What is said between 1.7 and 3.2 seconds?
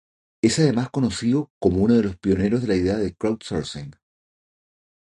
uno de los pioneros de la idea de